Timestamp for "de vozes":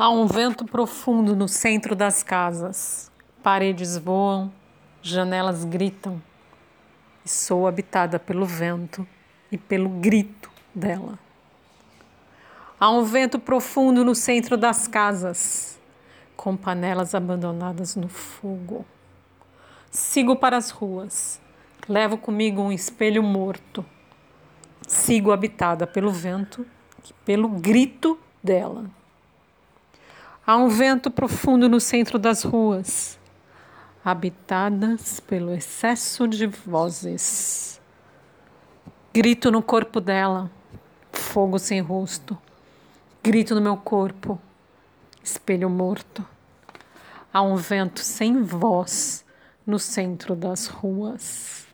36.26-37.80